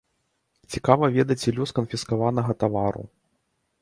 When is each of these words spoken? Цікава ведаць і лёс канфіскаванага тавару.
Цікава 0.75 1.09
ведаць 1.17 1.39
і 1.49 1.53
лёс 1.57 1.75
канфіскаванага 1.81 2.51
тавару. 2.65 3.03